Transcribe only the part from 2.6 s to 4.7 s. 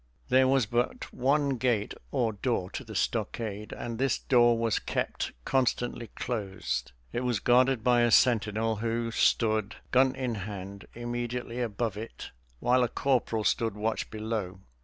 to the stockade, and this door